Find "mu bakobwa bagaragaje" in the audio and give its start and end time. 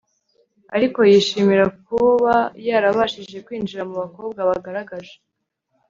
3.89-5.15